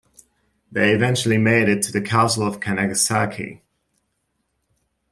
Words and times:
They 0.71 0.95
eventually 0.95 1.37
made 1.37 1.69
it 1.69 1.83
to 1.83 1.91
the 1.91 2.01
castle 2.01 2.41
of 2.47 2.59
Kanagasaki. 2.59 3.61